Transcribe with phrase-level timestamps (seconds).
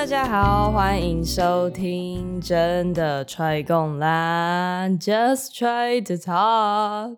[0.00, 7.16] 大家好，欢迎收听真的 try 共啦，Just try to talk，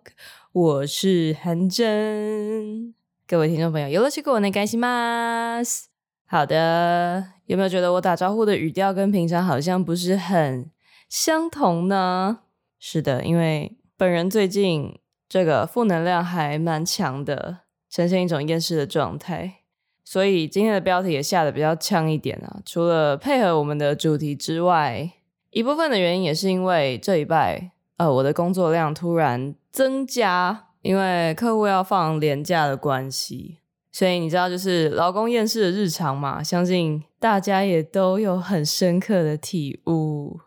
[0.51, 2.95] 我是韩真。
[3.27, 5.85] 各位听众朋友，よろしくお愿いします。
[6.25, 10.71] 好的，有没有觉得我打招呼的语调跟平常好像不是很
[11.07, 12.39] 相同呢？
[12.79, 19.57] 是的，因为本人最近这个负能量还蛮强的，呈现一种厌世的状态。
[20.04, 25.10] 所以今天的标题也下得比较呛一点啊，除了配合我们的主题之外，
[25.50, 40.38] 一部分的原因也是因为这一拜，呃，我的工作量突然增加，因为客户要放年假的关系，所以你知道就是劳工厌世的日常嘛，相信大家也都有很深刻的体悟。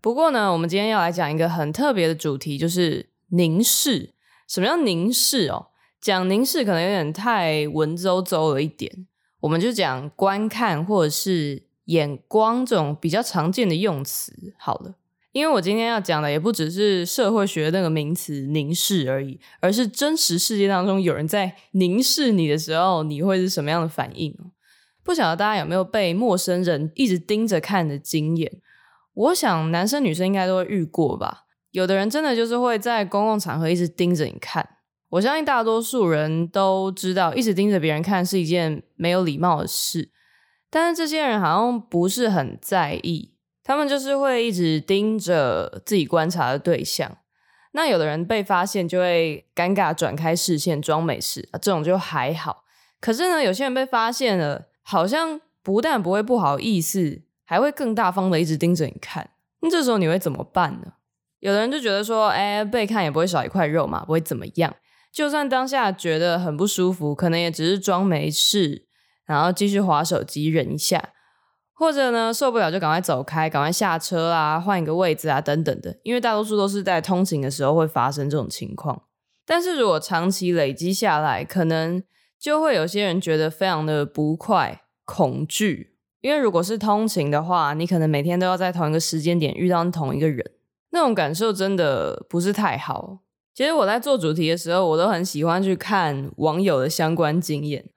[0.00, 4.14] 不过呢，我们今天要来讲一个很特别的主题，就是凝视。
[4.48, 5.66] 什么叫凝视哦？
[6.00, 9.06] 讲凝视可能有点太文绉绉了一点，
[9.40, 14.94] 我们就讲观看或者是眼光这种比较常见的用词好了。
[15.32, 24.34] 因为我今天要讲的也不只是社会学那个名词凝视而已，而是真实世界当中有人在凝视你的时候，你会是什么样的反应？
[25.04, 28.60] 不晓得大家有没有被陌生人一直盯着看的经验？
[29.12, 31.44] 我想男生女生应该都会遇过吧。
[31.70, 34.66] 有的人真的就是会在公共场合一直盯着你看。
[35.10, 40.10] 我相信大多数人都知道，一直盯着别人看是一件没有礼貌的事，
[40.68, 47.18] 但是这些人好像不是很在意，他们就是会一直盯着自己观察的对象。
[47.72, 52.64] 那有的人被发现就会尴尬转开视线装没事，这种就还好。
[53.00, 59.30] 可是呢，有些人被发现了，好像不但不会不好意思，还会更大方的一直盯着你看。
[59.60, 60.94] 那这时候你会怎么办呢？
[61.40, 64.74] 有的人就觉得说，哎，被看也不会少一块肉嘛，不会怎么样。
[65.16, 68.84] 就算当下觉得很不舒服，可能也只是装没事，
[69.24, 71.14] 然后继续滑手机忍一下，
[71.72, 75.98] 或者呢，受不了就赶快走开，赶快下车啊，换一个位置啊，等等的。
[76.02, 79.04] 因为大多数都是在通勤的时候会发生这种情况。
[79.46, 82.02] 但是如果长期累积下来，可能
[82.38, 85.96] 就会有些人觉得非常的不快、恐惧。
[86.20, 90.44] 因为如果是通勤的话，你可能每天都要在同一个时间点遇到同一个人，
[90.90, 93.20] 那种感受真的不是太好。
[93.56, 97.88] 其实我在做主题的时候，我都很喜欢去看网友的相关经验。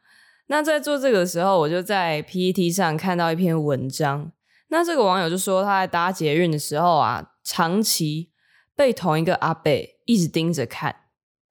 [0.47, 4.31] 那在做这个的时候，我就在 PTT 上看到一篇文章。
[4.69, 8.29] 那这个网友就说他在搭捷运的时候啊，长期
[8.73, 9.69] 被同一个阿伯
[10.05, 10.95] 一直盯着看。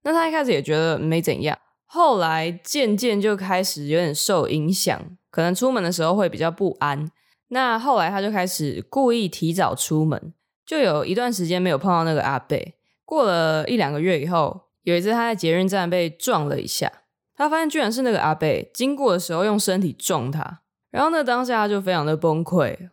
[0.05, 4.99] 那他一开始也觉得没怎样，后来渐渐就开始有点受影响，
[5.31, 7.11] 可能出门的时候会比较不安。
[7.49, 10.33] 那后来他就开始故意提早出门，
[10.65, 12.57] 就有一段时间没有碰到那个阿伯。
[13.09, 16.93] 过了一两个月以后，有一次他在捷运站被撞了一下，
[17.35, 20.61] 他发现居然是那个阿伯经过的时候用身体撞他，
[20.91, 22.91] 然后那当下他就非常的崩溃。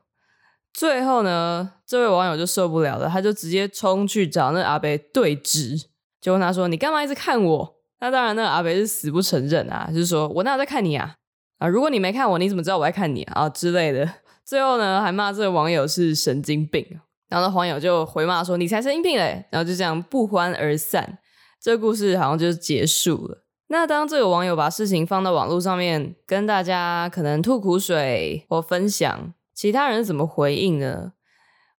[0.74, 5.84] 最后呢，这位网友就受不了了，他就直接冲去找那阿伯对峙，
[6.22, 11.16] 就问他说：“你干嘛一直看我？”那当然，那个阿伯是死不承认啊，就是说我哪有在看你啊？
[11.58, 13.42] 啊，如果你没看我，你怎么知道我在看你啊？
[13.42, 14.10] 啊之类的。
[14.46, 17.02] 最后呢，还骂这个网友是神经病。
[17.36, 21.18] 然后那网友就回骂说：“你才神经病嘞！”然后就这样不欢而散。
[21.62, 23.44] 这个故事好像就结束了。
[23.68, 31.12] 那当这个网友把事情放到网络上面，跟大家可能吐苦水或分享，其他人怎么回应呢？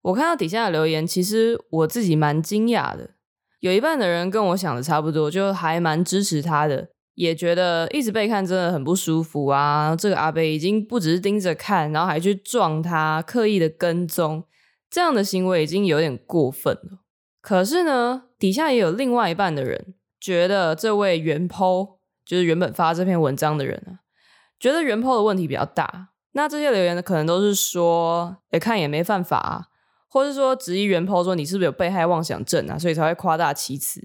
[0.03, 3.13] 我看到底下的留言，其实我自己蛮惊讶的。
[3.61, 9.97] 有一半的人跟我想的差不多，就还蛮支持他的，也觉得一直被看真的很不舒服啊。
[9.97, 14.45] 这个阿伯已经不只是盯着看，然后还去撞他，刻意的跟踪。
[14.91, 17.01] 这样的行为已经有点过分了。
[17.41, 24.03] 可是呢，底下也有另外一半的人觉得这位原 po 就是原本发这篇文章的人啊，
[24.59, 26.09] 觉得原 po 的问题比较大。
[26.33, 29.67] 那这些留言呢，可能都是说，哎，看也没犯法啊，
[30.09, 34.01] 或是说质疑原 po 说你是不是有被害妄想症啊，所以才会夸大其词。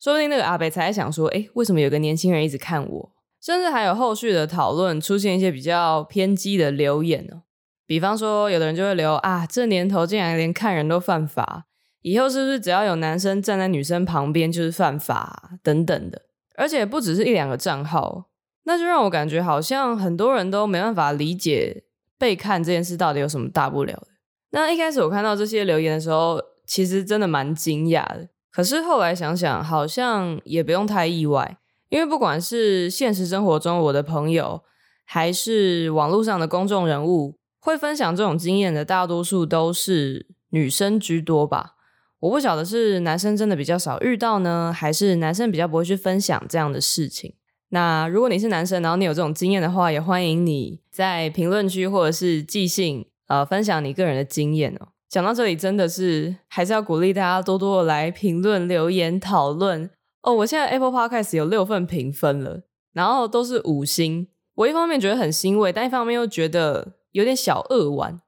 [0.00, 3.12] 说不定那个阿北才在想说，哎，为什么有个年轻人一直看我？
[3.40, 7.42] 甚至还有后续的讨论，出现一些比较偏激的留言呢。
[7.90, 11.64] 比方说，有的人就会留啊，这年头竟然连看人都犯法，
[12.02, 16.22] 以后是不是只要有男生站在女生旁边就是犯法等等的？
[16.54, 18.26] 而且不只是一两个账号，
[18.62, 21.82] 那就让我感觉好像很多人都没办法理解
[22.16, 24.06] 被看这件事到底有什么大不了的。
[24.52, 28.28] 那一开始我看到这些留言的时候，其实真的蛮惊讶的。
[28.52, 31.58] 可是后来想想，好像也不用太意外，
[31.88, 34.62] 因为不管是现实生活中我的朋友，
[35.04, 37.39] 还是网络上的公众人物。
[37.60, 41.76] 会分享这种经验的大多数都是女生居多吧？
[42.20, 47.34] 我不晓得是男生真的比较少遇到呢，还是男生比较不会去分享这样的事情。
[47.70, 54.88] 那如果你是男生，然后你有这种经验的话，也欢迎你在评论区或者是寄信，呃，分享你个人的经验哦。
[55.08, 59.88] 讲到这里，真的是还是要鼓励大家多多的来评论、留言、讨论
[60.22, 60.34] 哦。
[60.34, 64.28] 我现在 Apple Podcast 有六份评分了，然后都是五星。
[64.56, 68.20] 我一方面觉得很欣慰，但一方面又觉得有点小扼腕。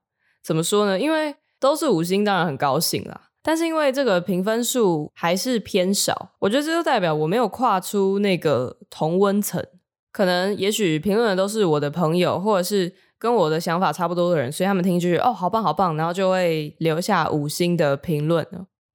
[0.43, 0.99] 怎么说呢？
[0.99, 3.29] 因为都是五星，当然很高兴啦。
[3.43, 9.64] 但是因为这个评分数还是偏少，我觉得这就代表我没有跨出那个同温层。
[10.12, 18.46] 可能也许评论的都是我的朋友，或者是跟我的想法差不多的人，所以他们听就觉得哦，好棒好棒，然后就会留下五星的评论。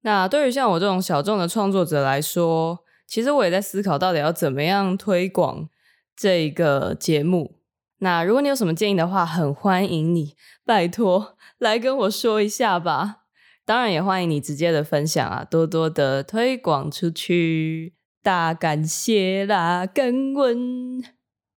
[0.02, 5.68] 那对于像我这种小众的创作者来说，其实我也在思考到底要怎么样推广
[6.16, 7.57] 这个节目。
[7.98, 13.22] 那如果你有什么建议的话，很欢迎你，拜托来跟我说一下吧。
[13.64, 21.02] 当然也欢迎你直接的分享啊，多多的推广出去，大感谢啦，感恩。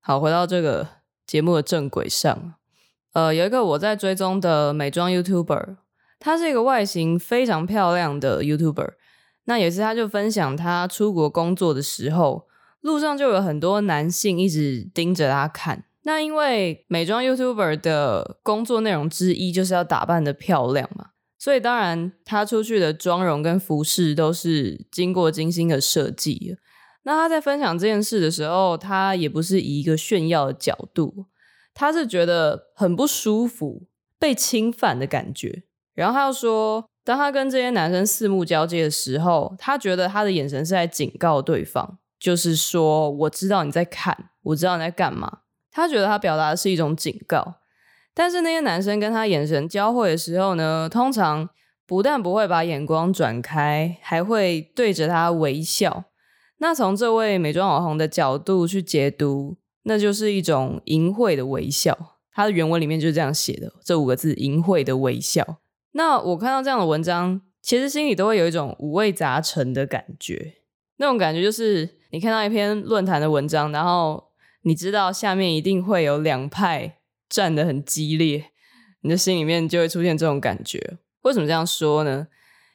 [0.01, 0.87] 好，回到这个
[1.25, 2.55] 节目的正轨上，
[3.13, 5.77] 呃，有一个我在追踪的美妆 YouTuber，
[6.19, 8.93] 他是一个外形非常漂亮的 YouTuber。
[9.45, 12.47] 那有一次他就分享他出国工作的时候，
[12.81, 15.85] 路上就有很多男性一直盯着他看。
[16.03, 21.07] 那因为美妆 YouTuber 的工作内容之一就是要打扮得漂亮嘛。
[21.37, 26.55] 所以当然，他出去的妆容跟服饰都是经过精心的设计。
[27.03, 31.25] 那他在分享这件事的时候，他也不是以一个炫耀的角度，
[31.73, 33.87] 他是觉得很不舒服、
[34.19, 35.63] 被侵犯的感觉。
[35.95, 45.39] 然后他又说，当他跟这些男生四目交接的时候，他觉得他的眼神是在警告对方，就是说，我知道你在看，我知道你在干嘛。
[45.71, 47.55] 他觉得他表达的是一种警告。
[48.13, 51.49] 但是那些男生跟他眼神交汇的时候呢，通常
[51.87, 56.05] 不但不会把眼光转开，还会对着他微笑。
[56.57, 61.97] 那从这位美妆网红的角度去解读，那就是一种淫秽的微笑。
[62.33, 65.57] 他的原文里面就是这样写的，这五个字“淫秽的微笑”。
[65.93, 70.53] 那我看到这样的文章，其实心里都会有一种五味杂陈的感觉。
[70.97, 74.30] 那种感觉就是，你看到一篇论坛的文章，然后
[74.61, 76.97] 你知道下面一定会有两派。
[77.29, 78.47] 战得很激烈，
[79.03, 80.97] 你的心里面就会出现这种感觉。
[81.21, 82.27] 为什么这样说呢？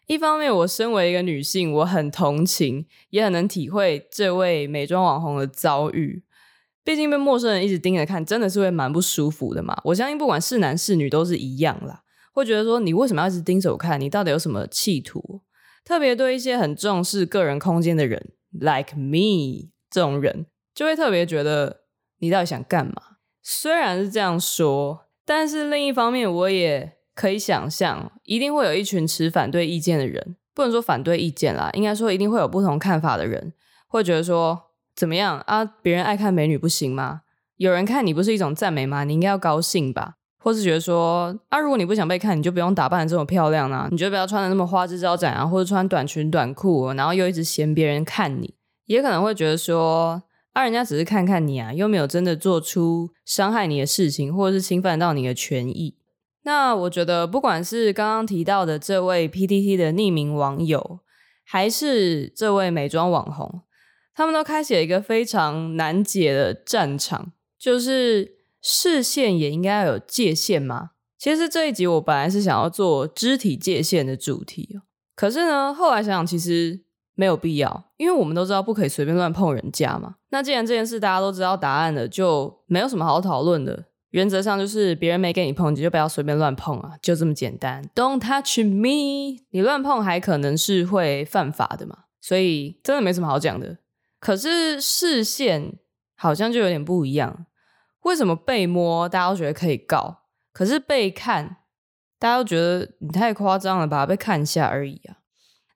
[0.06, 6.22] 一方面，我身为一个女性，我很同情，也很能体会这位美妆网红的遭遇。
[6.82, 9.78] 毕竟被陌生人一直盯着看，真的是会蛮不舒服的嘛。
[9.84, 12.02] 我相信，不管是男是女，都是一样啦。
[12.32, 14.00] 会觉得说，你为什么要一直盯着我看？
[14.00, 15.42] 你到底有什么企图？
[15.84, 21.78] 特别对一些很重视个人空间的人，like me 这种人，就会特别觉得
[22.18, 22.92] 你到底想干嘛？
[23.42, 33.54] 虽然是这样说，但是另一方面，我也可以想象，一定会有一群持反对意见的人，不能说反对意见啦，应该说一定会有不同看法的人，
[33.88, 34.60] 会觉得说
[34.94, 35.64] 怎么样啊？
[35.64, 37.22] 别人爱看美女不行吗？
[37.56, 39.04] 有人看你不是一种赞美吗？
[39.04, 40.16] 你应该要高兴吧？
[40.38, 50.22] 或是觉得说啊，如果你不想被看，你就不用打扮得这么漂亮啊，你就不要穿得那么花枝招展啊，或者穿短裙短裤，然后又一直嫌别人看你，也可能会觉得说。
[50.56, 55.98] 而、人家只是看看你啊，又没有真的做出伤害你的事情，或者是侵犯到你的权益。
[56.44, 61.00] 那我觉得，不管是刚刚提到的这位 PTT 的匿名网友，
[61.44, 63.60] 还是这位美妆网红，
[64.14, 70.92] 他们都开启了一个非常难解的战场，就是视线也应该要有界限吗？
[71.18, 74.80] 其实这一集我本来是想要做肢体界限的主题，
[75.14, 76.85] 可是呢，后来想想，其实。
[77.16, 80.14] 没有必要，因为我们都知道不可以随便乱碰人家嘛。
[80.28, 83.86] 那既然这件事大家都知道答案了，就没有什么好讨论的。
[84.10, 87.82] 原则上就是别人没给你碰，你就不要随便乱碰啊，就这么简单。
[87.94, 92.04] Don't touch me，你乱碰还可能是会犯法的嘛。
[92.20, 93.78] 所以真的没什么好讲的。
[94.20, 95.78] 可是视线
[96.16, 97.46] 好像就有点不一样。
[98.02, 101.58] 为什么被摸大家都觉得可以告，可是被看
[102.18, 104.06] 大家都觉得你太夸张了吧？
[104.06, 105.15] 被看一下而已啊。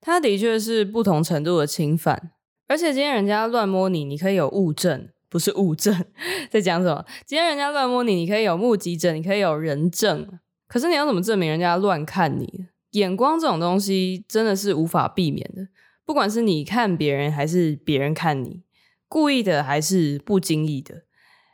[0.01, 2.33] 他的确是不同程度的侵犯，
[2.69, 6.05] 而且今天人家乱摸你，你可以有物证，不是物证，
[6.51, 7.05] 在讲什么？
[7.27, 10.27] 今天人家乱摸你，你可以有目击证，你可以有人证，
[10.67, 12.67] 可是你要怎么证明人家乱看你？
[12.93, 15.69] 眼光这种东西真的是无法避免的，
[16.07, 18.63] 不管是你看别人，还是别人看你，
[19.07, 21.03] 故意的还是不经意的，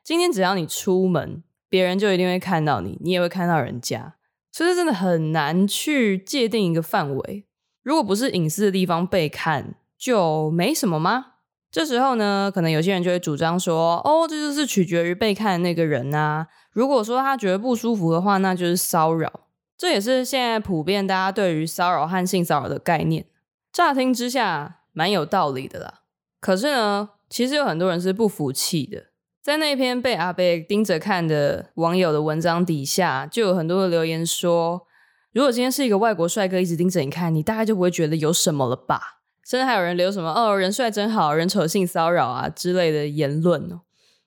[0.04, 4.14] 今天只要你出门，别人就一定会看到你，你也会看到人家，
[4.52, 7.45] 所以真的很难去界定一个范围。
[7.86, 11.34] 如果不是隐私的地方被看，就没什么吗？
[11.70, 16.48] 这时候呢，可能有些人就会主张说：“哦，这就是取决于被看的那个人啊。
[16.72, 19.32] 如果说他觉得不舒服的话，那就是骚扰。
[19.78, 23.26] 这也是现在普遍大家对于骚扰和性骚扰的概念。
[23.72, 26.00] 乍听之下蛮有道理的啦。
[26.40, 29.04] 可是呢，其实有很多人是不服气的，
[29.40, 34.88] 在那篇被阿伯盯着看的网友的文章底下，就有很多的留言说，
[35.36, 39.18] 如果今天是一个外国帅哥一直盯着你看，你大概就不会觉得有什么了吧？
[39.44, 43.82] 甚至还有人留什么“哦，人帅真好，人丑性骚扰啊”之类的言论哦。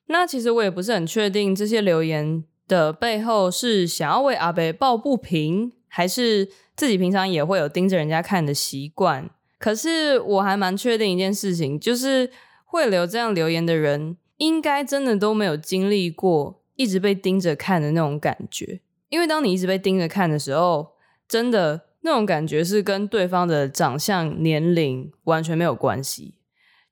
[0.06, 9.28] 那其实我也不是很确定这些留言的背后是想要为阿北抱不平，还是自己平常也会有盯着人家看的习惯。
[9.58, 12.30] 可是我还蛮确定一件事情，就是
[12.64, 18.78] 会留这样留言的人，应该真的都没有经历过一直被盯着看的那种感觉。
[19.08, 20.92] 因为当你一直被盯着看的时候，
[21.30, 21.86] 真的。
[22.02, 26.38] 那种感觉是跟对方的长相、年龄完全没有关系，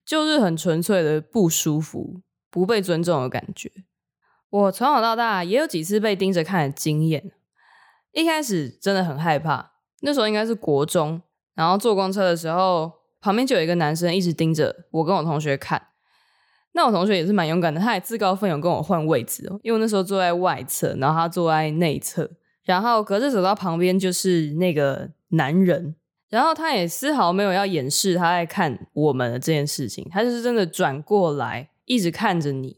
[0.04, 3.72] 就是很纯粹的不舒服、不被尊重的感觉。
[4.50, 7.32] 我从小到大也有几次被盯着看的经验，
[8.12, 9.72] 一开始真的很害怕。
[10.02, 11.22] 那时候应该是国中，
[11.54, 12.92] 然后坐公车的时候，
[13.22, 15.82] 旁边就有一个男生一直盯着我跟我同学看。
[16.72, 22.30] 那我同学也是蛮勇敢的，他还自告奋勇跟我换位置哦，因为那时候坐在外侧，然后他坐在内侧。
[22.68, 25.94] 然后隔着走到旁边就是那个男人，
[26.28, 32.76] 然后他也丝毫没有要掩饰他在看我们的这件事情，他就是真的转过来一直看着你。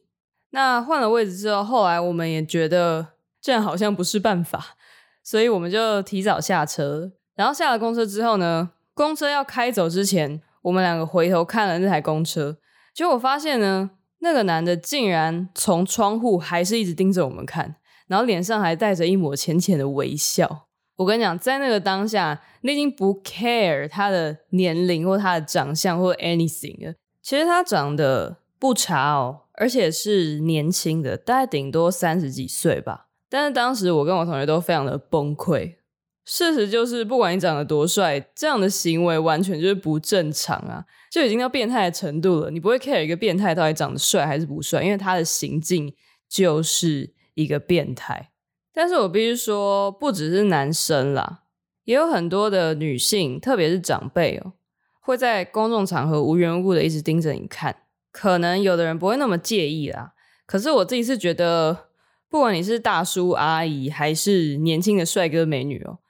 [0.51, 3.05] 那换了位置之后，后来我们也觉得
[3.41, 4.77] 这样好像不是办法，
[5.25, 7.11] 所以我们就提早下车。
[7.35, 12.59] 然后下了公车之后呢，公车要开走之前，我们两个回头看了那台公车，
[12.95, 17.75] 结果发现呢，那个男的竟然从窗户还是一直盯着我们看。
[18.11, 20.67] 然后脸上还带着一抹浅浅的微笑。
[20.97, 26.95] 我跟你讲，在那个当下，你已经不 care 他的年龄或他的长相或 anything 了。
[27.23, 33.07] 其实他长得不差哦，而且是年轻的，大概顶多三十几岁吧。
[33.29, 35.77] 但是当时我跟我同学都非常的崩溃。
[36.25, 42.51] 事实就是，不管你长得多帅，这样的行为完全就是不正常啊，就已经到变态的程度了。
[42.51, 45.95] 你不会 care 一个变态到底长得帅还是不帅，因为他的行径
[46.29, 47.15] 就是。
[47.41, 48.31] 一个变态，
[48.75, 51.45] 但是我必须说，不只是男生啦，
[51.85, 54.53] 也有很多的女性，特别是长辈哦，
[55.01, 57.85] 会在公众场合无缘无故的一直盯着你看。
[58.13, 60.13] 可能有的人不会那么介意啦，
[60.45, 61.87] 可是我自己是觉得，
[62.29, 66.01] 不管你是大叔阿姨，还是年轻的帅哥美女哦，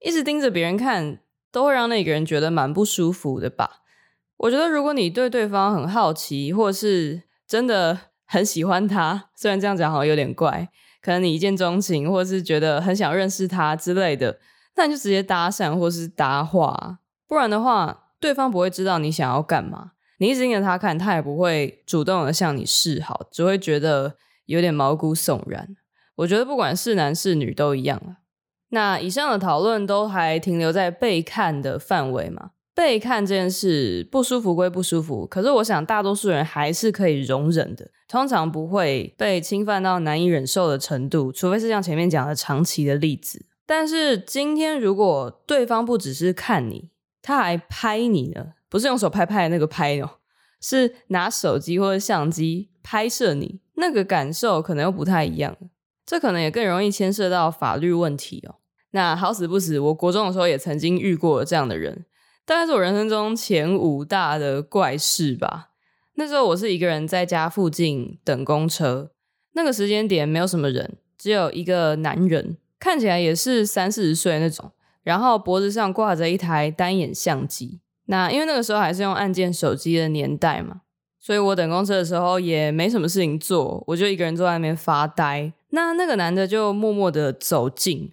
[0.00, 1.20] 一直盯着别人看，
[1.52, 3.82] 都会让那个人觉得蛮不舒服的吧。
[4.38, 8.09] 我觉得，如果你对对方很好奇，或是真的。
[8.30, 10.68] 很喜欢他，虽然这样讲好像有点怪，
[11.02, 14.38] 可能你一见钟情，或是觉得很想认识他之类的，
[14.76, 19.92] 那你就直接搭讪或是搭话，不然的话，对方不会知道你想要干嘛。
[20.18, 24.14] 你一直盯着他看，他也不会主动的向你示好，只会觉得
[24.46, 25.68] 有点毛骨悚然。
[26.14, 28.22] 我觉得不管是男是女都一样啊。
[28.68, 32.50] 那以上的讨论都还停留在被看的范围嘛？
[32.80, 43.44] 被看这件事不舒服归不舒服，可是我想大多数人还是可以容忍的，通常不会被侵犯到难以忍受的程度，除非是像前面讲的长期的例子。
[43.66, 46.88] 但是今天如果对方不只是看你，
[47.20, 50.12] 他还拍你呢，不是用手拍拍那个拍哦，
[50.62, 55.54] 是拿手机或者相机拍摄你，那个感受可能又不太一样，
[56.06, 58.54] 这可能也更容易牵涉到法律问题哦。
[58.92, 62.06] 那好死不死，我国中的时候也曾经遇过这样的人。
[62.50, 65.68] 大概是我人生中前五大的怪事吧。
[66.14, 69.12] 那时候我是一个人在家附近等公车，
[69.52, 74.72] 那个时间点没有什么人，只有一个男人，看起来也是三四十岁那种，
[75.04, 77.78] 然后脖子上挂着一台单眼相机。
[78.06, 80.80] 那因为那个时候还是用按键手机的年代嘛，
[81.20, 85.52] 所以我等公车的时候也没什么事情做，我就一个人坐在那边发呆。
[85.68, 88.10] 那那个男的就默默的走近。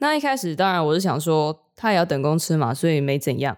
[0.00, 3.56] 那一开始当然我是想说他也要等公车嘛，所以没怎样。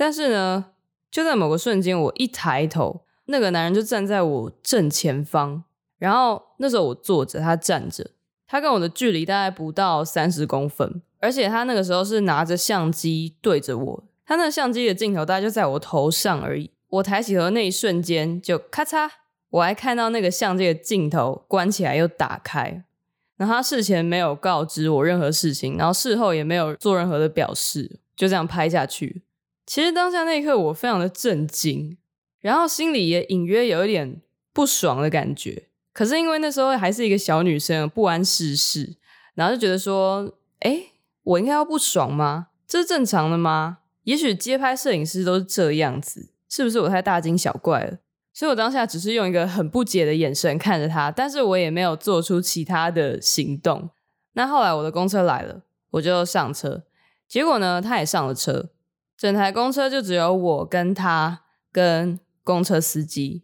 [0.00, 0.64] 但是呢，
[1.10, 5.62] 就在某个瞬间，我一抬头，那个男人就站在我正前方。
[5.98, 8.12] 然后那时候我坐着，他站着，
[8.46, 16.70] 他跟我的距离大概不到三十公分，而且他那个时候是拿着相机对着我，他那个相机的镜头大概就在我头上而已。
[16.88, 19.06] 我抬起头那一瞬间，就咔嚓，
[19.50, 22.82] 我还看到那个相机的镜头关起来又打开。
[23.36, 29.20] 然后他事前没有告知我任何事情，然后事后也没有做任何的表示，就这样拍下去。
[29.70, 31.96] 其实当下那一刻，我非常的震惊，
[32.40, 34.20] 然后心里也隐约有一点
[34.52, 35.68] 不爽的感觉。
[35.92, 38.96] 可是因为那时候还是一个小女生，不谙世事，
[39.34, 40.90] 然后就觉得说，诶，
[41.22, 42.48] 我应该要不爽吗？
[42.66, 43.78] 这是正常的吗？
[44.02, 47.98] 也许街拍摄影师都是这样子，是不是我太大惊小怪了？
[48.32, 53.90] 所以我当下只是用一个很不解的眼神看着他，但是我也没有做出其他的行动。
[54.32, 56.82] 那后来我的公车来了，我就上车，
[57.28, 58.70] 结果呢，他也上了车。
[59.20, 63.42] 整台公车就只有我跟他跟公车司机。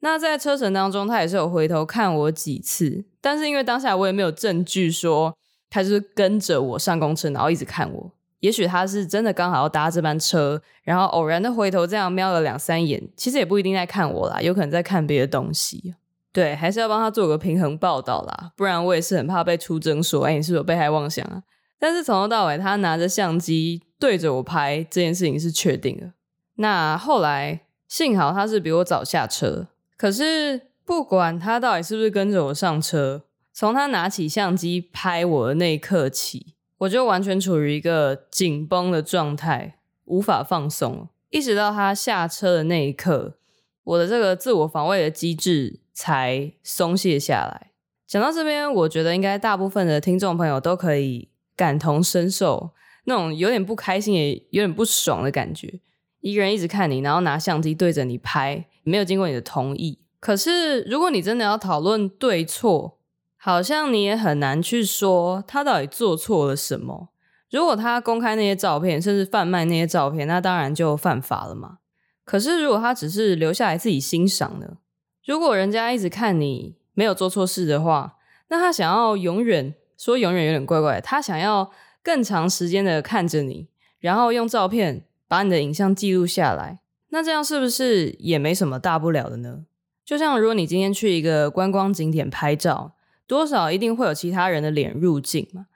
[0.00, 5.36] 那在车程当中，他也是有回头看我几次，但是因为当下我也没有证据说
[5.68, 8.10] 他就是跟着我上公车，然后一直看我。
[8.40, 15.94] 也许他是真的刚好要搭这班车，然后偶然的回头这样瞄了两三眼，其实也不一定在看我啦，有可能在看别的东西。
[16.32, 21.42] 对，还是要帮他做个平衡报道啦，不然我也是很怕被出征说，哎，你是不是有被害妄想啊？
[21.78, 26.12] 但是从头到尾，他拿着相机对着我拍这件事情是确定的。
[26.56, 43.38] 那后来幸好他是比我早下车，可是不管他到底是不是跟着我上车，从他拿起相机拍我的那一刻起，我就完全处于一个紧绷的状态，无法放松，一直到他下车的那一刻，
[43.84, 47.70] 我的这个自我防卫的机制才松懈下来。
[48.06, 51.28] 讲到这边，我觉得应该大部分的听众朋友都可以
[51.58, 52.70] 感同身受，
[53.06, 55.80] 那种有点不开心也有点不爽的感觉。
[56.20, 59.98] 一个人一直看你，然后拿相机对着你拍，没有经过你的同意。
[60.20, 62.98] 可是如果你真的要讨论对错，
[63.36, 67.08] 好像你也很难去说他到底做错了什么。
[67.50, 71.78] 如果他公开那些照片，甚至贩卖那些照片，那当然就犯法了嘛。
[72.24, 74.76] 可是如果他只是留下来自己欣赏呢？
[75.24, 78.16] 如果人家一直看你没有做错事的话，
[78.48, 80.98] 那他想要永远说永远有点怪怪。
[81.02, 81.70] 他想要
[82.02, 86.78] 更长时间的看着你，然后用照片把你的影像记录下来，
[87.10, 89.66] 那这样是不是也没什么大不了的呢？
[90.06, 92.94] 就像如果你今天去一个观光景点拍照。
[93.26, 95.66] 多少一定会有其他人的脸入镜嘛？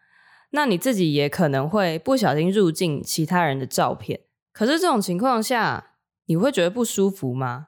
[0.53, 4.21] 那你自己也可能会不小心入镜其他人的照片。
[4.55, 5.89] 可是这种情况下，
[6.25, 7.67] 你会觉得不舒服吗？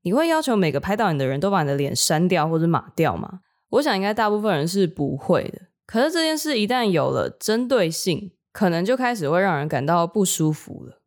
[0.00, 3.40] 你会要求每个拍到你的人都把你的脸删掉或者码掉吗？
[3.68, 5.60] 我想应该大部分人是不会的。
[5.88, 11.00] 可是这件事一旦有了针对性，可能就开始会让人感到不舒服了。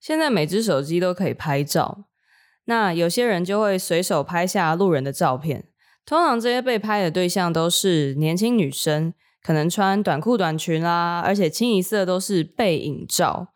[0.00, 2.06] 现在每只手机都可以拍照，
[2.64, 5.68] 那有些人就会随手拍下路人的照片。
[6.04, 13.52] 通常这些被拍的对象都是年轻女生，可能穿短裤短裙啦，而且清一色都是背影照，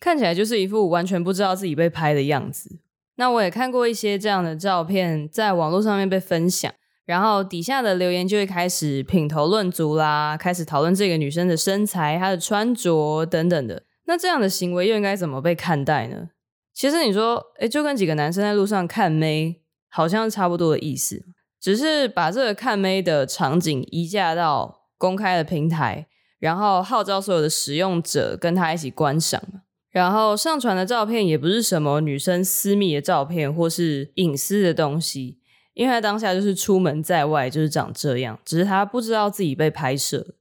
[0.00, 2.78] 看起来就是一副完全不知道自己被拍的样子。
[3.16, 6.72] 那我也看过一些这样的照片在网络上面被分享，
[7.08, 13.82] 然后底下的留言就会开始品头论足啦，开始讨论这个女生的身材、她的穿着等等的。
[14.04, 16.28] 那这样的行为又应该怎么被看待呢？
[16.74, 21.24] 其实你说，诶，就跟几个男生在路上看妹，好像差不多的意思。
[21.58, 29.42] 只是把这个看妹的场景移架到公开的平台，然后号召所有的使用者跟他一起观赏，
[29.90, 35.37] 然后上传的照片也不是什么女生私密的照片或是隐私的东西，
[35.78, 40.34] 因为他当下就是出门在外就是长这样，只是他不知道自己被拍摄。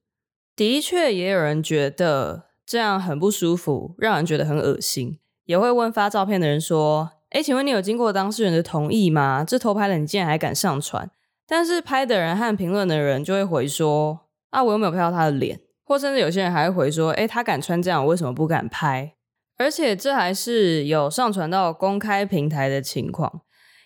[0.56, 7.12] 的确，也有人觉得这样很不舒服，让人觉得很恶心，也会问发照片的人说。
[7.30, 9.44] 诶，请问你有经过当事人的同意吗？
[9.48, 11.12] 这偷拍了，你竟然还敢上传？
[11.46, 19.14] 但是拍的人和评论的人就会回说：啊，我又没有拍到他的脸，或甚至有些人还会回说：诶，他敢穿这样，我为什么不敢拍？
[19.58, 23.42] 而且这还是有上传到公开平台的情况。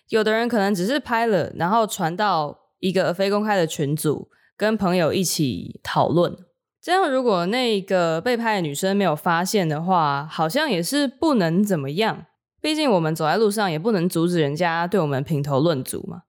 [0.08, 6.36] 有的人可能只是拍了，然后传到一个非公开的群组，跟朋友一起讨论。
[6.80, 12.26] 这样，如果那个被拍的女生没有发现的话，好像也是不能怎么样。
[12.60, 16.22] 毕竟我们走在路上也不能阻止人家对我们评头论足嘛。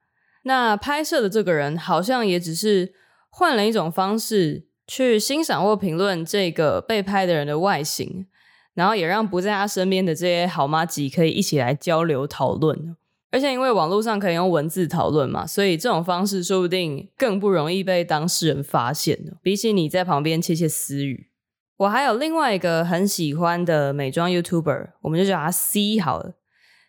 [0.44, 2.94] 那拍摄的这个人好像也只是
[3.30, 8.28] 换了一种方式去欣赏或评论这个被拍的人的外形，
[8.74, 12.96] 然后也让不在他身边的这些好妈吉可以一起来交流讨论。
[13.34, 21.32] 而且因为网络上可以用文字讨论嘛，所以这种方式说不定更不容易被当事人发现，比起你在旁边窃窃私语。
[21.78, 26.36] 我还有另外一个很喜欢的美妆 YouTuber，我们就叫他 C 好了。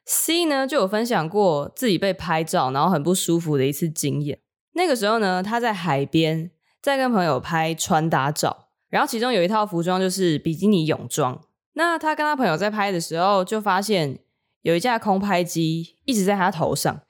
[0.05, 4.39] C 呢就有分享过自己被拍照，然后很不舒服的一次经验。
[4.75, 6.51] 那个时候呢，他在海边
[6.83, 11.41] 在跟朋友拍穿搭照，然后其中有一套服装就是比基尼泳装。
[11.73, 14.19] 那他跟他朋友在拍的时候，就发现
[14.65, 17.03] 有一架空拍机一直在他头上。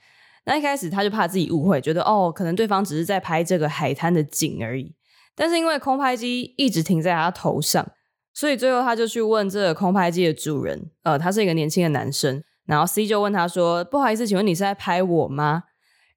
[0.45, 4.95] 那一开始他就怕自己误会，觉得哦，可能对方只是在拍这个海滩的景而已。
[5.35, 7.91] 但是因为空拍机一直停在他头上，
[8.35, 15.63] 所以最后他就去问这个空拍机的主人，呃，他是一个年轻的男生，然后 C 就问他说：“不好意思，请问你是在拍我吗？”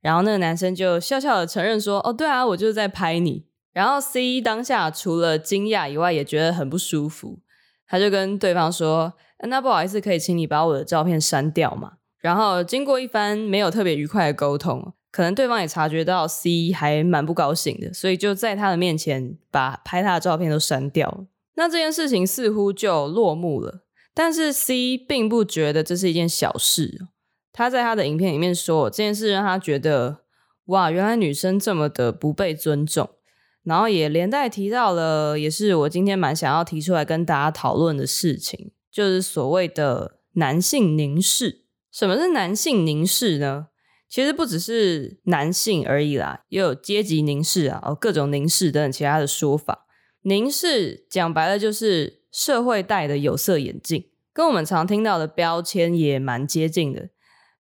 [0.01, 7.39] 然后那个男生就笑笑的承认说：“哦，对啊，我就是在拍你。”然后 C 当下除了惊讶以外，也觉得很不舒服，
[7.87, 9.13] 他就跟对方说
[9.47, 14.93] ：“那不好意思，可以请你把我的照片删掉吗？”然后经过一番没有特别愉快的沟通。
[15.09, 21.25] 可能对方也察觉到 C 还蛮不高兴的，所以就在他的面前把拍他的照片都删掉了。
[21.55, 23.85] 那这件事情似乎就落幕了。
[24.13, 27.07] 但是 C 并不觉得这是一件小事，
[27.51, 30.19] 他在他的影片里面说，这件事让他觉得，
[30.65, 33.09] 哇，原来女生这么的不被尊重。
[33.67, 41.65] 然后也连带提到了，也是我今天蛮想要提出来跟大家讨论的事情，就是所谓的男性凝视。
[41.91, 43.67] 什么是男性凝视呢？
[44.07, 49.85] 其实不只是男性而已啦，也有阶级凝视啊，哦，各种凝视等等其他的说法。
[50.21, 57.09] 凝视讲白了就是社会戴的有色眼镜，跟我们常听到的标签也蛮接近的。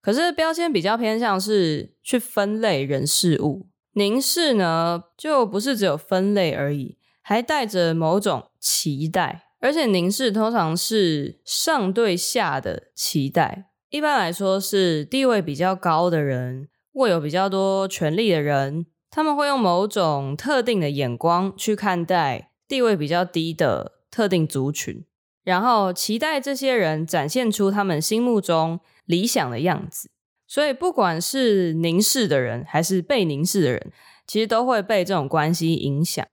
[0.00, 3.66] 可是标签比较偏向是去分类人事物。
[3.96, 13.70] 凝视呢，就不是只有分类而已，还带着某种期待，而且凝视通常是上对下的期待。
[13.88, 25.06] 一般来说，是地位比较高的人，握有比较多权力的人，他们会用某种特定的眼光去看待地位比较低的特定族群，
[25.42, 30.10] 然后期待这些人展现出他们心目中理想的样子。
[30.46, 33.92] 所以，不管是凝视的人还是被凝视的人，
[34.26, 36.24] 其实都会被这种关系影响。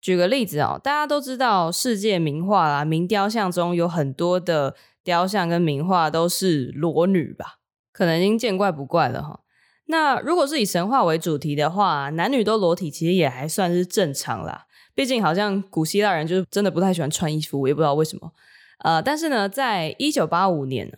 [0.00, 7.58] 举个例子哦，大家都知道世界名画啦、名雕像中有很多的雕像跟名画都是裸女吧？
[7.92, 9.40] 可能已经见怪不怪了哈。
[9.86, 14.66] 那如果是以神话为主题的话，男女都裸体其实也还算是正常啦。
[14.94, 18.32] 毕竟好像古希腊人就是真的不太喜欢穿衣服，我也不知道为什么。
[18.78, 20.90] 呃，但是呢，在一九八五年，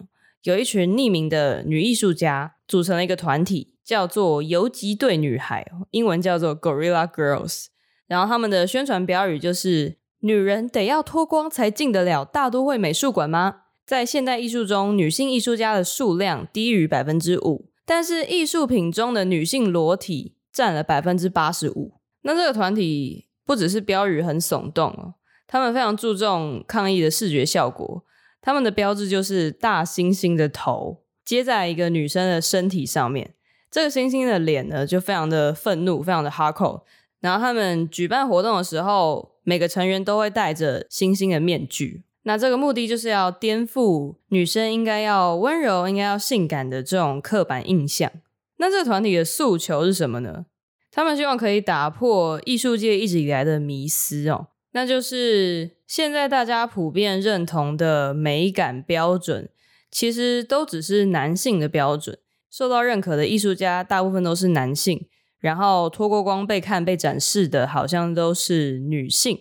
[0.43, 2.55] 有一群匿名的女艺术家。
[2.69, 7.67] 组成了一个团体，叫做游击队女孩，英文叫做 Gorilla Girls。
[8.07, 22.01] 然后他们的宣传标语就是：“女人得要脱光才进得了大都会美术馆吗？”在现代艺术中，女性艺术家的数量低于百分之五，但是艺术品中的女性裸体占了百分之八十五。
[22.23, 28.07] 那这个团体不只是标语很耸动哦，他们非常注重抗议的视觉效果。
[28.43, 30.99] 他们的标志就是大猩猩的头。
[31.25, 33.33] 接在一个女生的身体上面，
[33.71, 36.83] 这个猩猩的脸呢，就非常的愤怒，非常的 hardcore。
[37.21, 42.03] 然后他们举办活动的时候，每个成员都会戴着猩猩的面具。
[42.25, 48.11] 那这个目的就是要颠覆女生应该要温柔、应该要性感的这种刻板印象。
[48.57, 50.47] 那这个团体的诉求是什么呢？
[50.91, 59.49] 他们希望可以打破艺术界一直以来的迷思哦，那就是现在大家普遍认同的美感标准。
[59.95, 62.19] 其实都只是男性的标准，
[62.51, 65.07] 受到认可的艺术家大部分都是男性，
[65.39, 69.39] 然后脱过光被看、被展示的，好像都是女性。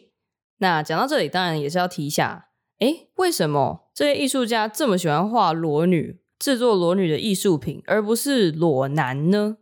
[0.57, 9.55] 那讲到这里，当然也是要提一下，诶，为什么这些艺术家这么喜欢画裸女、制作裸女的艺术品，而不是裸男呢？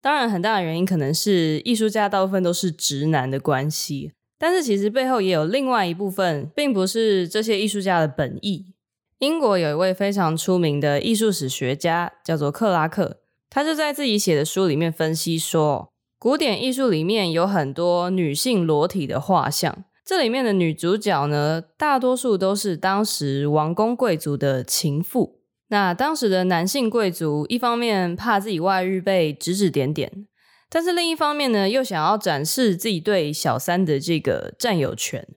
[0.00, 8.72] 当然，很大的原因可能是艺术家大部分都是直男的关系，但是其实背后也有另外一部分，并不是这些艺术家的本意。
[9.18, 13.18] 英国有一位非常出名的艺术史学家，叫做克拉克。
[13.50, 25.40] 他就在自己写的书里面分析说，古典艺术里面有很多女性裸体的画像，这里面的女主角呢，大多数都是当时王公贵族的情妇。
[25.68, 30.26] 那当时的男性贵族，一方面怕自己外遇被指指点点，
[30.70, 35.28] 但是另一方面呢，又想要展示自己对小三的这个占有权。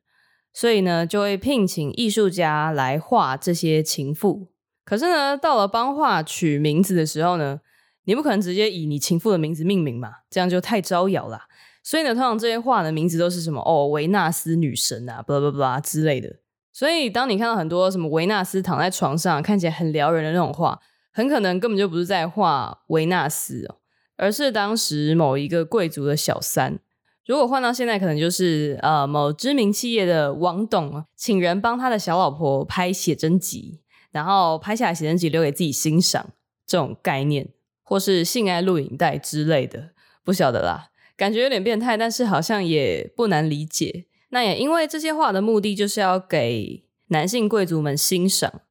[0.54, 4.50] 所以呢，就会聘请艺术家来画这些情妇。
[4.86, 7.62] 可是呢，到了帮画取名字的时候呢，
[8.04, 11.46] 你不可能直接以你情妇的名字命名嘛，这样就太招摇了。
[11.82, 16.36] 所以呢，通常这些画的名字都是什么哦，维纳斯女神啊，巴拉巴拉之类的。
[16.72, 20.80] 所以，当你看到很多什么维纳斯躺在床上看起来很撩人的那种画，
[21.12, 23.78] 很可能根本就不是在画维纳斯哦，
[24.18, 26.80] 而是当时某一个贵族的小三。
[27.26, 33.80] 如果换到现在，可能就是呃某知名企业的王董请人帮他的小老婆拍写真集，
[34.12, 36.32] 然后拍下来写真集留给自己欣赏
[36.68, 37.48] 这种概念，
[37.82, 39.92] 或是性爱录影带之类的，
[40.26, 44.06] 不晓得啦，感觉有点变态，但是好像也不难理解。
[44.30, 48.62] 那也因为这些画的目的就是要给男性贵族们欣赏，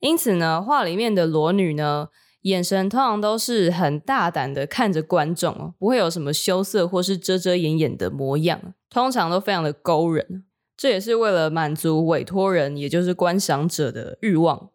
[0.00, 2.08] 因此呢，画里面的裸女呢。
[2.42, 10.44] 眼神通常都是很大胆的看着观众哦，不会有什么羞涩或是遮遮掩掩的模样，通常都非常的勾人。
[10.76, 14.70] 这也是为了满足委托人，也就是观赏者的欲望。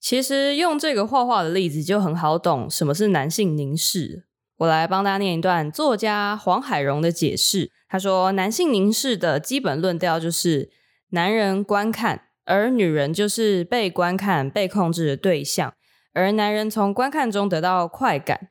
[0.00, 4.26] 其实用这个画画的例子就很好懂什么是男性凝视。
[4.58, 7.72] 我来帮大家念一段作家黄海荣的解释。
[7.88, 10.70] 他说，男性凝视的基本论调就是
[11.10, 15.74] 男人观看，而女人就是被观看、被控制的对象。
[16.12, 18.48] 而男人从观看中得到快感，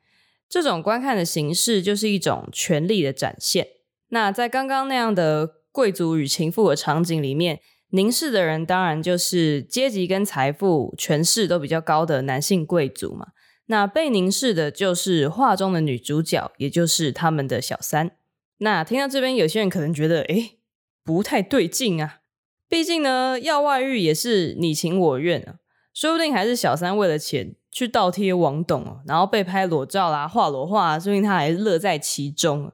[0.48, 3.68] 这种观看的形式就是一种权力的展现。
[4.08, 13.28] 那在刚刚那样的贵族与情妇的场景里面，凝视的人当然就是阶级跟财富、权势都比较高的男性贵族嘛。
[13.66, 18.12] 那被凝视的就是画中的女主角，也就是他们的小三。
[18.58, 20.58] 那听到这边，有些人可能觉得，诶，
[21.04, 22.20] 不太对劲啊。
[22.66, 25.56] 毕竟呢，要外遇也是你情我愿啊，
[25.98, 32.70] 说不定还是小三为了钱去倒贴王董，然后被拍裸照啦、画裸画，说不定他还乐在其中。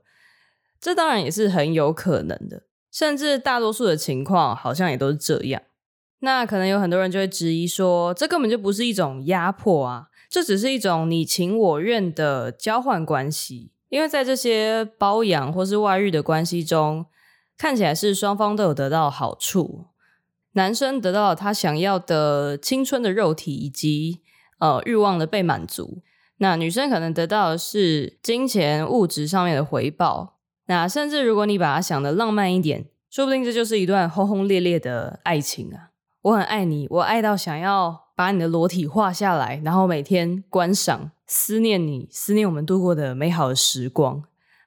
[0.78, 5.62] 这当然也是很有可能的，甚至大多数的情况好像也都是这样。
[6.18, 10.08] 那可能有很多人就会质疑说，这根本就不是一种压迫啊。
[10.28, 17.06] 这只是一种你情我愿的交换关系，因为在这些包养或是外遇的关系中，
[17.56, 19.86] 看起来是双方都有得到好处。
[20.54, 24.22] 男生得到了他想要的青春的肉体以及
[24.58, 26.02] 呃欲望的被满足，
[26.38, 30.38] 那女生可能得到的是金钱物质上面的回报。
[30.66, 35.90] 那甚至如果你把它想的浪漫一点，说不定这就是一段轰轰烈烈的爱情啊！
[36.22, 38.02] 我很爱你，我爱到想要。
[38.16, 44.22] 把你的裸体画下来，然后每天观赏、思念你、思念我们度过的美好的时光。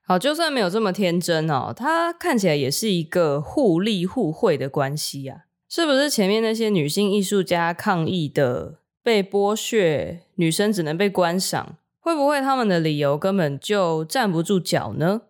[0.05, 5.43] 好，就算没有这么天真哦，它看起来也是一个互利互惠的关系啊。
[5.77, 11.77] 是不是前面那些女性艺术家抗议的被剥削，女生只能被观赏？
[11.99, 15.21] 会不会他们的理由根本就站不住脚呢？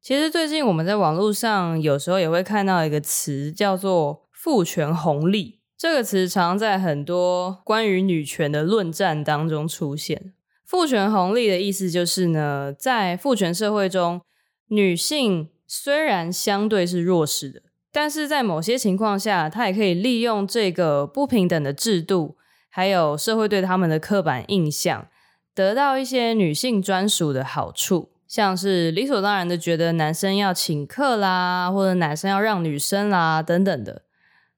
[0.00, 5.58] 其实最近我们在网络上有时候也会看到一个词，叫做“父权红利”。
[5.76, 10.32] 这个词常在很多关于女权的论战当中出现。
[10.64, 14.22] 父权红利的意思就是呢，在父权社会中，
[14.68, 17.60] 女性虽然相对是弱势的，
[17.92, 22.36] 但是在某些情况下，他也可以利用这个不平等的制度，
[22.68, 25.08] 还有社会对他们的刻板印象，
[25.54, 34.02] 得到一些女性专属的好处，像是理所当然的觉得男生要请客啦，或者男生要让女生啦，等等的。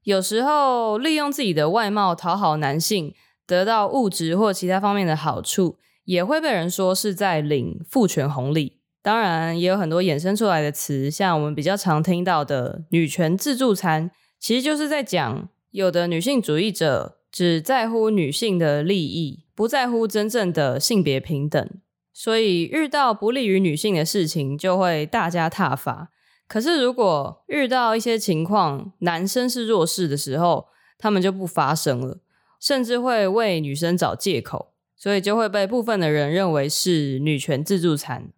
[0.03, 3.15] 有时候利用自己的外貌讨好男性，
[3.47, 8.82] 得到物质或其他方面的好处，也会被人说是在领父权红利。
[9.03, 21.69] 当然，也有很多衍生出来的词，像我们比较常听到的“女权自助餐”，其实就是在讲有的女性主义者只在乎女性的利益，不在乎真正的性别平等，
[22.13, 26.11] 所以遇到不利于女性的事情，就会大加挞伐。
[26.47, 32.21] 可是，如果遇到一些情况，男生是弱势的时候，他们就不发声了，
[32.61, 38.31] 甚至会为女生找借口，所以就会被部分的人认为是女权自助餐。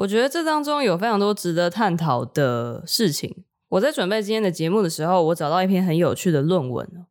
[0.00, 3.44] 我觉得这当中有非常多值得探讨的事情。
[3.68, 7.06] 我在准备今天的节目的时候，我找到一篇很有趣的论文，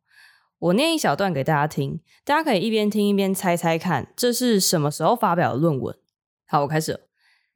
[0.58, 5.96] 我念一小段给大家听，大家可以一边听一边猜猜看，这是什么时候发表的论文。
[6.46, 7.00] 好，我开始了。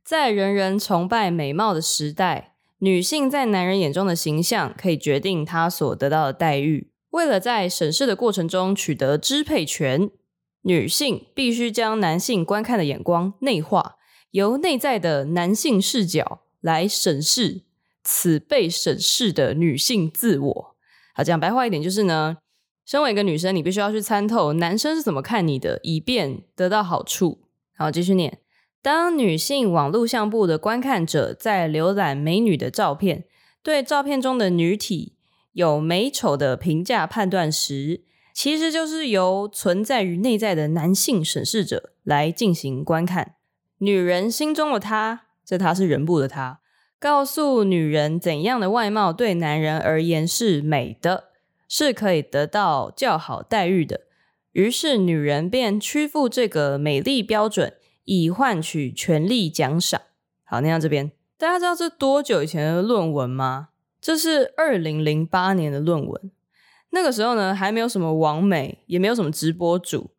[0.05, 2.53] 在人人崇拜美貌的时代。
[2.79, 6.91] 女性在男人眼中的形象可以决定她所得到的待遇。
[7.11, 10.11] 为了在审视的过程中取得支配权，
[10.63, 13.97] 女性必须将男性观看的眼光内化，
[14.35, 17.63] 由内在的男性视角来审视
[18.03, 20.77] 此被审视的女性自我。
[21.15, 22.39] 好，讲白话一点就是呢，
[22.85, 27.43] 身为一个女生，你必须要去参透男生是怎么看你的，以便得到好处。
[27.77, 28.41] 好，继续念。
[28.83, 33.27] 当女性网络相簿的观看者在浏览美女的照片，
[33.63, 35.15] 对照片中的女体
[35.53, 38.03] 有美丑的评价判断时，
[38.35, 43.37] 其实就是由存在于内在的男性审视者来进行观看。
[43.79, 46.61] 女人心中的她，这她是人部的她，
[46.99, 51.31] 告诉女人怎样的外貌对男人而言是美的，
[51.69, 54.03] 是可以得到较好待遇的。
[54.53, 57.75] 于是女人便屈服这个美丽标准。
[58.07, 59.99] 以换取权力奖赏。
[60.45, 63.71] 好，念到这边，大家知道这多久以前的论文吗？
[63.99, 66.31] 这是二零零八年的论文。
[66.91, 70.11] 那个时候呢，还没有什么网美，也没有什么直播主。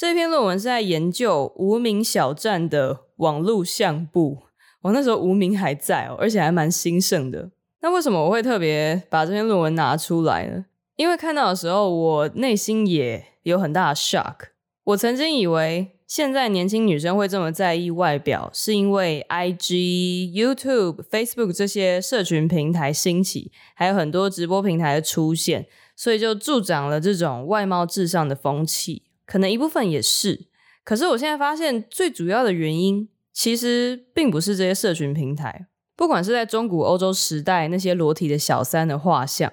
[0.00, 4.44] 这篇论文是在研究无名小站的网络相簿。
[4.80, 7.50] 我那时候无名还在哦，而且还蛮兴盛的。
[7.82, 10.64] 那为什么我会特别把这篇论文拿出来呢？
[10.96, 14.36] 因为看到的时候，我内心也有很大的 shock。
[14.84, 15.90] 我曾经以为。
[16.06, 29.04] 现在年轻女生会这么在意外表，是因为 IG、YouTube、Facebook 这些社群平台兴起，还有很多直播平台的出现，所以就助长了这种外貌至上的风气。
[29.30, 30.48] 可能一部分也是，
[30.82, 35.68] 可是我现在发现最主要的原因，其实并不是这些社群平台。
[35.94, 39.52] 不管是在中古欧洲时代那些裸体的小三的画像，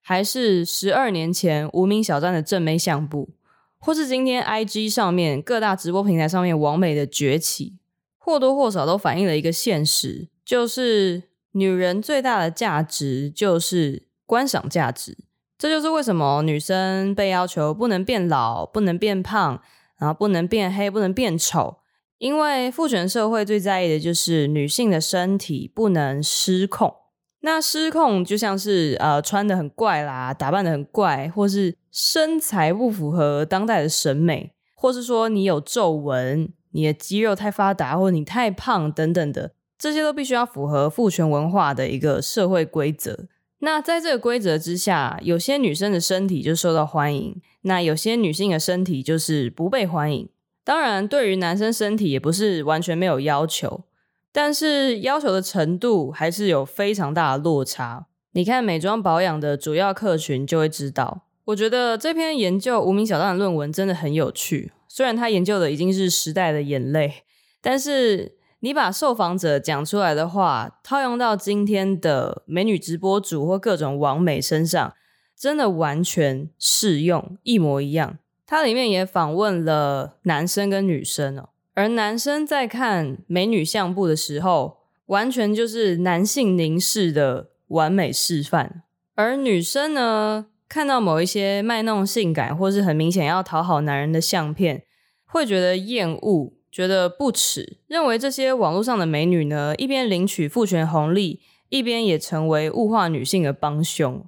[0.00, 3.30] 还是十二年前无名小站的正妹相簿。
[3.78, 7.74] 或是今天 IG 上面各大直播平台上面网美的崛起，
[8.16, 15.16] 或多或少都反映了一个现实，就是女人最大的价值就是观赏价值。
[15.58, 19.60] 这就是为什么女生被要求不能变老、不能变胖，
[19.98, 21.78] 然后不能变黑，不能变丑。
[22.18, 26.94] 因为父权社会最在意的就是女性的身体不能失控。
[27.40, 43.26] 那失控就像是呃穿得很怪啦，打扮得很怪，或是身材不符合当代的审美，或是说你有皱纹，你的肌肉太发达，或者你太胖等等的，这些都必须要符合父权文化的一个社会规则。
[43.60, 50.28] 那在这个规则之下，有些女生的身体就受到欢迎，那有些女性的身体就是不被欢迎。
[50.62, 53.84] 当然，对于男生身体也不是完全没有要求，
[54.32, 58.06] 但是要求的程度还是有非常大的落差。
[58.32, 61.22] 你看美妆保养的主要客群就会知道。
[61.46, 67.22] 我觉得这篇研究无名小站的论文真的很有趣，虽然他研究的已经是时代的眼泪，
[67.62, 68.36] 但是
[68.66, 74.92] 你把受访者讲出来的话套用到今天的美女直播主或各种网美身上，
[75.38, 78.18] 真的完全适用，一模一样。
[78.44, 88.82] 它里面也访问了男生跟女生哦，而男生在看美女相簿的时候，完全就是男性凝视的完美示范；
[89.14, 94.82] 而女生呢，看到某一些卖弄性感或是很明显要讨好男人的相片，
[95.24, 104.26] 会觉得厌恶，觉得不耻，认为这些网络上的美女呢，一边领取父权红利，一边也成为物化女性的帮凶。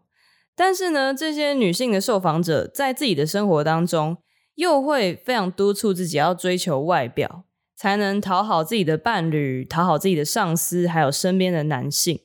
[0.56, 4.16] 但是呢，这些女性的受访者在自己的生活当中，
[4.54, 7.44] 又会非常督促自己要追求外表，
[7.76, 12.18] 才能讨好自己的伴侣、讨好自己的上司，还有身边的男性。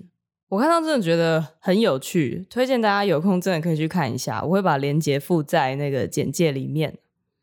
[0.47, 4.41] 我看到真的觉得很有趣，推荐大家有空真的可以去看一下。
[4.41, 6.97] 我会把链接附在那个简介里面。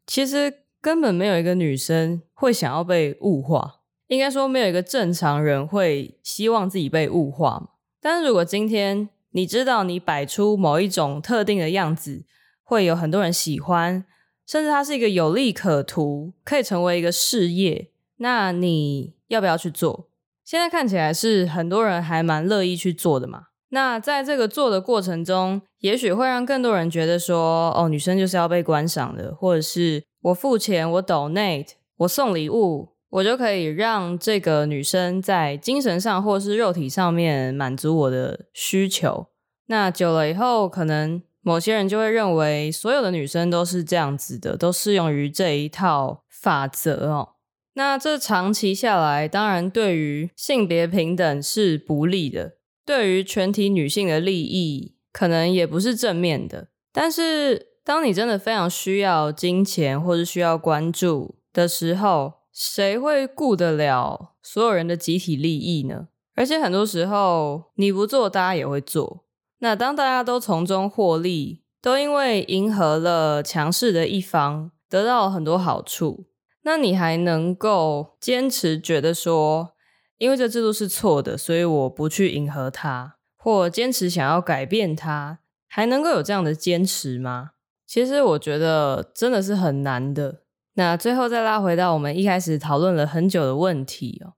[0.07, 7.71] 其实根本没有一个女生会想要被物化，应该说没有一个正常人会希望自己被物化。
[8.01, 12.25] 但是如果今天，你知道，你摆出某一种特定的样子，
[12.64, 14.05] 会有很多人喜欢，
[14.47, 17.90] 甚至它是一个有利可图，可以成为一个事业。
[18.16, 20.09] 那你要不要去做？
[20.45, 23.45] 现在看起来是很多人还蛮乐意去做的嘛。
[23.69, 32.91] 那在这个做的过程中，也许会让更多人觉得说，哦，女生就是要被观赏的，或者是我付钱，我 donate，我送礼物。
[33.11, 39.27] 我就可以让这个女生在精神上或是肉体上面满足我的需求。
[39.67, 47.31] 那久了以后，可能某些人就会认为所有的女生都是这样子的，都适用于这一套法则哦。
[47.75, 56.69] 那这长期下来，当然对于性别平等是不利的，对于全体女性的利益可能也不是正面的。
[56.93, 66.09] 但是，当你真的非常需要金钱或是需要关注的时候，谁会顾得了所有人的集体利益呢？
[66.35, 69.25] 而且很多时候你不做，大家也会做。
[69.59, 76.27] 那当大家都从中获利，都因为迎合了强势的一方，得到了很多好处，
[76.62, 79.75] 那你还能够坚持觉得说，
[80.19, 87.51] 因为这制度是错的，所以我不去迎合它，或坚持想要改变它，还能够有这样的坚持吗？
[87.90, 90.42] 其实我觉得真的是很难的。
[90.74, 94.35] 那最后再拉回到我们一开始讨论了很久的问题哦，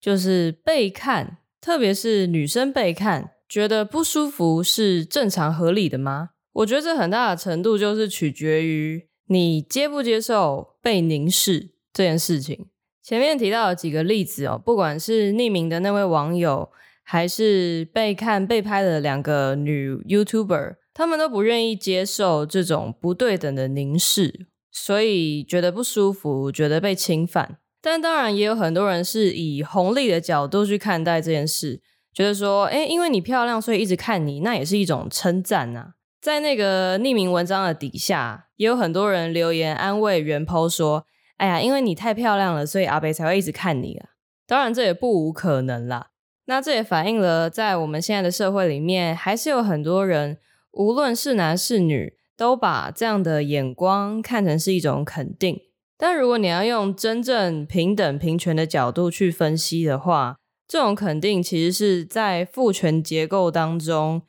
[0.00, 6.30] 就是被看，特别是女生被看，觉得不舒服是正常合理的吗？
[6.52, 12.68] 我觉得这很大的程度就是取决于你接不接受被凝视这件事情。
[13.02, 16.70] 前面提到的几个例子哦，不管是匿名的那位网友，
[17.02, 24.46] 还是被看被拍的两个女 YouTuber，他们都不愿意接受这种不对等的凝视。
[24.74, 31.82] 所以觉得不舒服，觉得被侵犯，但当然也有很多人是以红利的角度去看待这件事，
[32.14, 35.92] 觉得说，诶，因为你漂亮，所以一直看你，那也是一种称赞啊。
[36.22, 41.04] 在那个匿名文章的底下，也有很多人留言安慰原 po 说，
[41.36, 44.08] 哎呀，因为你太漂亮了，所以阿北才会一直看你啊。
[44.46, 46.12] 当然这也不无可能啦。
[46.46, 50.38] 那这也反映了在我们现在的社会里面，还是有很多人，
[50.72, 52.14] 无论是男是女。
[52.34, 55.60] 都把这样的眼光看成是一种肯定，
[55.96, 64.22] 但如果你要用真正平等平权的角度去分析的话，这种肯定其实是在父权结构当中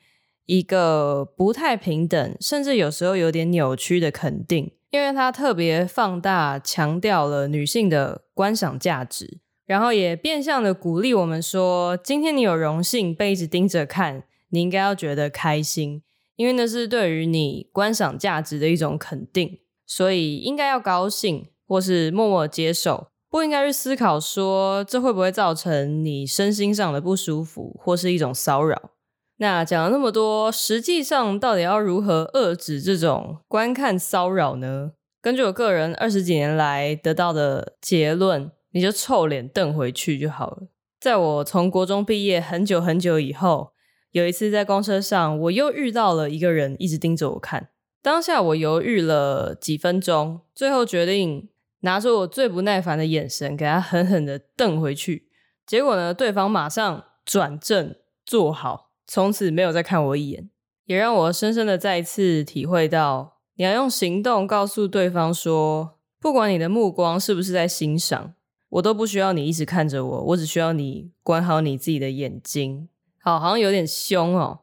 [0.46, 16.02] 一个不太平等，甚至有时候有点扭曲的肯定，因为它特别放大强调了女性的观赏价值，然后也变相的鼓励我们说，今天你有荣幸被一直盯着看，你应该要觉得开心。
[16.36, 28.90] 因为那是对于你观赏价值的一种肯定，所以应该要高兴，或是默默接受，不应该去思考说这会不会造成你身心上的不舒服，或是一种骚扰。
[29.38, 34.92] 那讲了那么多，实际上到底要如何遏制这种观看骚扰呢？
[35.20, 40.68] 根据我个人二十几年来得到的结论，你就臭脸瞪回去就好了。
[41.00, 43.73] 在我从国中毕业很久很久以后，
[44.14, 47.70] 有一次在公车上，我又遇到了一个人，一直盯着我看。
[48.00, 51.48] 当下我犹豫了几分钟，最后决定
[51.80, 55.30] 拿出我最不耐烦的眼神，给他狠狠的瞪回去。
[55.66, 60.48] 结果呢，对方马上转正坐好，从此没有再看我一眼，
[60.84, 68.34] 也让我深深的再一次体会到，你要用行动告诉对方说，不管你的目光是不是在欣赏，
[68.68, 72.88] 我都不需要你一直看着我，我只需要你管好你自己的眼睛。
[73.24, 74.58] 好，好像有点凶哦。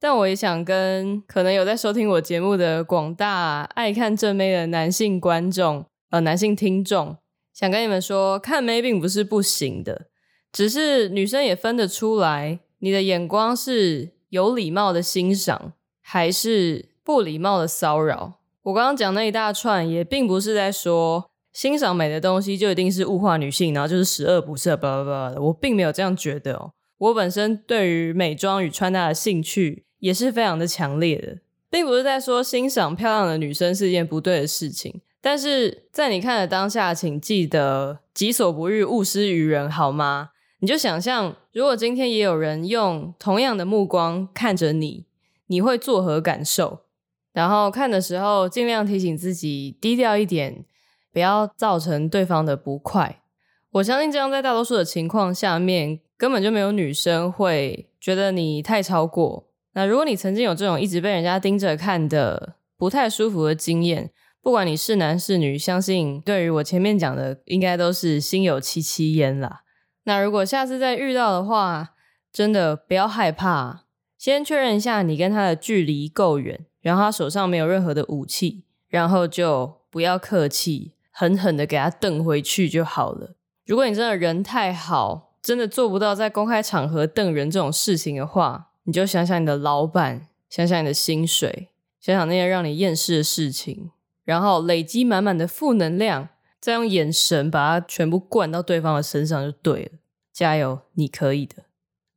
[0.00, 7.18] 但我也想跟可能有在收听我节目的广大爱看正妹的男性观众，呃，男性听众，
[7.52, 10.06] 想跟你们说，看妹并不是不行的，
[10.50, 18.40] 只是女生也分得出来，你的眼光是有礼貌的欣赏，还是不礼貌的骚扰。
[18.62, 25.42] 我刚刚讲那一大串，也并不是在说欣赏美的东西就一定是物化女性，然后就是十恶不赦，叭叭叭的。
[25.42, 29.84] 我并没有这样觉得哦，我本身对于美妆与穿搭的兴趣。
[29.98, 31.38] 也是非常的强烈的，
[31.70, 40.30] 并不是在说欣赏漂亮的女生是件不对的事情，但是在你看的当下，请记得己所不欲，勿施于人，好吗？
[40.60, 45.06] 你就想象，如果今天也有人用同样的目光看着你，
[45.46, 46.80] 你会作何感受？
[47.32, 50.64] 然后看的时候，尽量提醒自己低调一点，
[51.10, 53.22] 不要造成对方的不快。
[53.72, 59.48] 我相信这样，在大多数的情况下面，根本就没有女生会觉得你太超过。
[59.74, 64.10] 那如果你曾经有这种一直被人家盯着看的不太舒服的经验，
[64.40, 69.62] 不管你是男是女，相信对于我前面讲的，应该都是心有戚戚焉啦。
[70.04, 71.94] 那如果下次再遇到的话，
[72.32, 73.84] 真的不要害怕，
[74.16, 83.34] 先确认一下你跟他的距离够远，然后他手上没有任何的武器，然后就不要客气，狠狠的给他瞪回去就好了。
[83.66, 91.68] 如果你真的人太好，真的做不到在公开场合瞪人这种事情的话，你就想想你的老板，想想你的薪水，
[92.00, 93.92] 想想那些让你厌世的事情，
[94.24, 96.30] 然后累积满满的负能量，
[96.60, 99.90] 再用眼神把它全部灌到对方的身上就对了。
[100.32, 101.62] 加油，你可以的。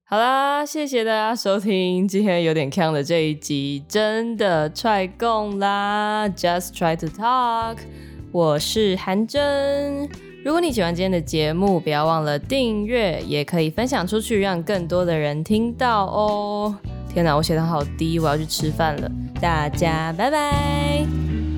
[0.04, 7.78] 好啦，谢谢大家收听今天有点呛的这一集，真的踹共啦！Just try to talk，
[8.32, 10.29] 我是韩真。
[10.42, 16.74] 如果你喜欢今天的节目，不要忘了订阅，也可以分享出去，让更多的人听到哦。
[17.14, 19.12] 天哪，我血糖好低，我要去吃饭了。
[19.42, 21.49] 大家拜拜。